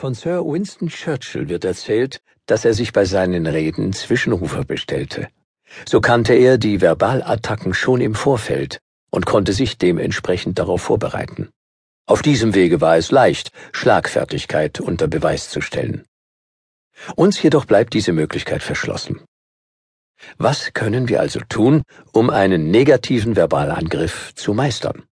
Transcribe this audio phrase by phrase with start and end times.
[0.00, 5.28] Von Sir Winston Churchill wird erzählt, dass er sich bei seinen Reden Zwischenrufer bestellte.
[5.86, 8.78] So kannte er die Verbalattacken schon im Vorfeld
[9.10, 11.50] und konnte sich dementsprechend darauf vorbereiten.
[12.06, 16.06] Auf diesem Wege war es leicht, Schlagfertigkeit unter Beweis zu stellen.
[17.14, 19.20] Uns jedoch bleibt diese Möglichkeit verschlossen.
[20.38, 21.82] Was können wir also tun,
[22.12, 25.04] um einen negativen Verbalangriff zu meistern?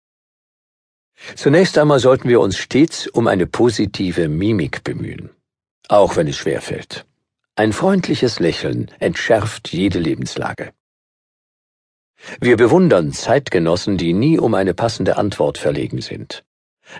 [1.34, 5.30] Zunächst einmal sollten wir uns stets um eine positive Mimik bemühen,
[5.88, 7.06] auch wenn es schwer fällt.
[7.56, 10.72] Ein freundliches Lächeln entschärft jede Lebenslage.
[12.40, 16.44] Wir bewundern Zeitgenossen, die nie um eine passende Antwort verlegen sind.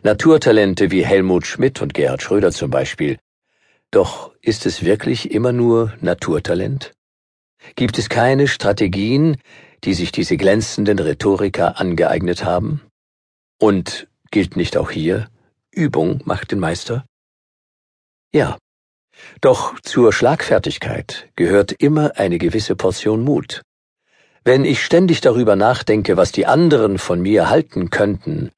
[0.03, 3.19] Naturtalente wie Helmut Schmidt und Gerhard Schröder zum Beispiel.
[3.91, 6.93] Doch ist es wirklich immer nur Naturtalent?
[7.75, 9.39] Gibt es keine Strategien,
[9.85, 12.83] die sich diese glänzenden Rhetoriker angeeignet haben?
[13.59, 15.29] Und gilt nicht auch hier,
[15.71, 17.05] Übung macht den Meister?
[18.33, 18.59] Ja.
[19.41, 23.63] Doch zur Schlagfertigkeit gehört immer eine gewisse Portion Mut.
[24.45, 28.51] Wenn ich ständig darüber nachdenke, was die anderen von mir halten könnten,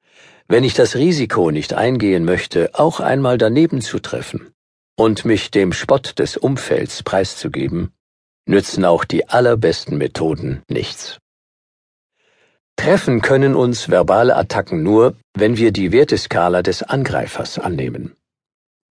[0.47, 4.53] wenn ich das Risiko nicht eingehen möchte, auch einmal daneben zu treffen
[4.97, 7.93] und mich dem Spott des Umfelds preiszugeben,
[8.45, 11.20] nützen auch die allerbesten Methoden nichts.
[12.81, 18.15] Treffen können uns verbale Attacken nur, wenn wir die Werteskala des Angreifers annehmen.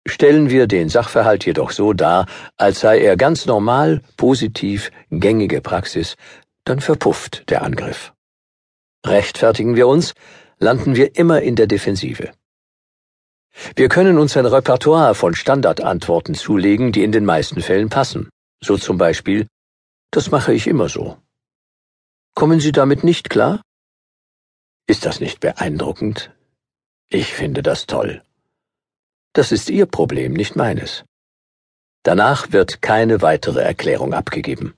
[0.06, 6.18] Stellen wir den Sachverhalt jedoch so dar, als sei er ganz normal, positiv, gängige Praxis,
[6.66, 8.14] dann verpufft der Angriff.
[9.08, 10.14] Rechtfertigen wir uns,
[10.60, 12.30] landen wir immer in der Defensive.
[13.76, 18.30] Wir können uns ein Repertoire von Standardantworten zulegen, die in den meisten Fällen passen.
[18.64, 19.48] So zum Beispiel,
[20.12, 21.18] das mache ich immer so.
[22.36, 23.64] Kommen Sie damit nicht klar?
[24.90, 26.32] Ist das nicht beeindruckend?
[27.10, 28.24] Ich finde das toll.
[29.34, 31.04] Das ist Ihr Problem, nicht meines.
[32.02, 34.74] Danach wird keine weitere Erklärung abgegeben.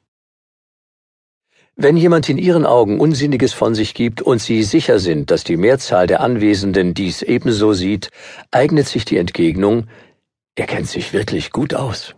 [1.77, 5.55] Wenn jemand in Ihren Augen Unsinniges von sich gibt und Sie sicher sind, dass die
[5.55, 8.09] Mehrzahl der Anwesenden dies ebenso sieht,
[8.51, 9.87] eignet sich die Entgegnung,
[10.55, 12.15] er kennt sich wirklich gut aus.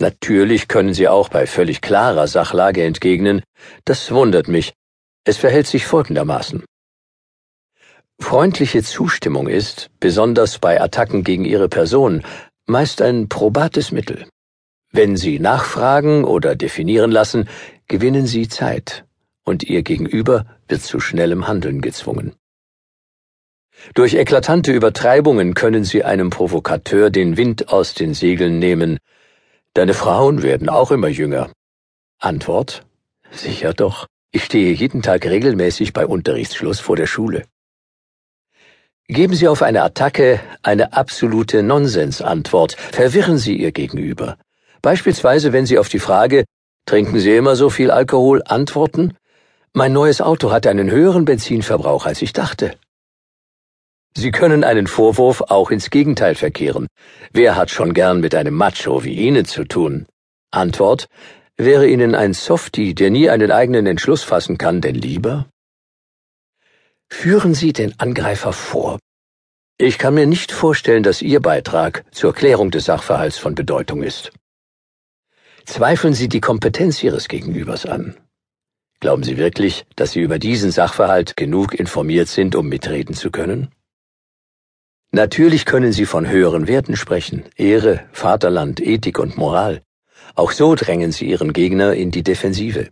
[0.00, 3.42] Natürlich können Sie auch bei völlig klarer Sachlage entgegnen,
[3.84, 4.72] das wundert mich.
[5.24, 6.64] Es verhält sich folgendermaßen.
[8.20, 12.22] Freundliche Zustimmung ist, besonders bei Attacken gegen ihre Person,
[12.66, 14.26] meist ein probates Mittel.
[14.92, 17.48] Wenn Sie nachfragen oder definieren lassen,
[17.86, 19.06] gewinnen Sie Zeit,
[19.44, 22.34] und Ihr Gegenüber wird zu schnellem Handeln gezwungen.
[23.94, 28.98] Durch eklatante Übertreibungen können Sie einem Provokateur den Wind aus den Segeln nehmen.
[29.72, 31.50] Deine Frauen werden auch immer jünger.
[32.18, 32.84] Antwort?
[33.30, 34.06] Sicher doch.
[34.32, 37.44] Ich stehe jeden Tag regelmäßig bei Unterrichtsschluss vor der Schule.
[39.10, 44.36] Geben Sie auf eine Attacke eine absolute Nonsensantwort, verwirren Sie Ihr Gegenüber.
[44.82, 46.44] Beispielsweise, wenn Sie auf die Frage
[46.84, 49.14] Trinken Sie immer so viel Alkohol antworten
[49.74, 52.76] Mein neues Auto hat einen höheren Benzinverbrauch, als ich dachte.
[54.14, 56.86] Sie können einen Vorwurf auch ins Gegenteil verkehren.
[57.32, 60.06] Wer hat schon gern mit einem Macho wie Ihnen zu tun?
[60.50, 61.08] Antwort
[61.58, 65.46] Wäre Ihnen ein Softie, der nie einen eigenen Entschluss fassen kann, denn lieber?
[67.10, 68.98] Führen Sie den Angreifer vor.
[69.76, 74.32] Ich kann mir nicht vorstellen, dass Ihr Beitrag zur Klärung des Sachverhalts von Bedeutung ist.
[75.64, 78.16] Zweifeln Sie die Kompetenz Ihres Gegenübers an.
[79.00, 83.68] Glauben Sie wirklich, dass Sie über diesen Sachverhalt genug informiert sind, um mitreden zu können?
[85.10, 89.82] Natürlich können Sie von höheren Werten sprechen, Ehre, Vaterland, Ethik und Moral.
[90.34, 92.90] Auch so drängen Sie Ihren Gegner in die Defensive.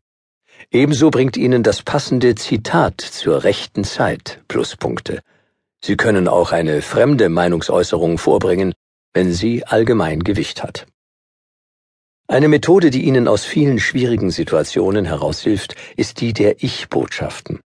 [0.70, 5.22] Ebenso bringt Ihnen das passende Zitat zur rechten Zeit Pluspunkte.
[5.80, 8.74] Sie können auch eine fremde Meinungsäußerung vorbringen,
[9.14, 10.86] wenn sie allgemein Gewicht hat.
[12.28, 17.60] Eine Methode, die Ihnen aus vielen schwierigen Situationen heraushilft, ist die der Ich-Botschaften.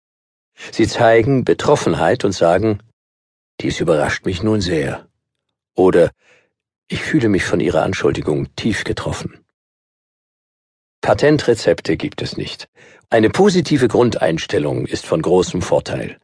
[0.73, 2.81] Sie zeigen Betroffenheit und sagen,
[3.61, 5.07] dies überrascht mich nun sehr.
[5.77, 6.11] Oder
[6.89, 9.45] ich fühle mich von Ihrer Anschuldigung tief getroffen.
[11.09, 12.69] Patentrezepte gibt es nicht.
[13.09, 16.19] Eine positive Grundeinstellung ist von großem Vorteil.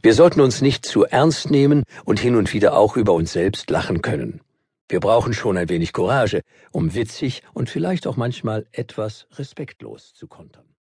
[0.00, 3.68] Wir sollten uns nicht zu ernst nehmen und hin und wieder auch über uns selbst
[3.68, 4.40] lachen können.
[4.88, 6.40] Wir brauchen schon ein wenig Courage,
[6.72, 10.66] um witzig und vielleicht auch manchmal etwas respektlos zu kontern.